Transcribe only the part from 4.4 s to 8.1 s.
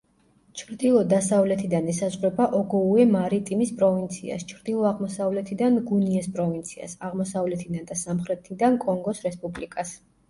ჩრდილო-აღმოსავლეთიდან ნგუნიეს პროვინციას, აღმოსავლეთიდან და